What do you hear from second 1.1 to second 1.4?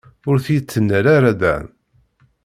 ara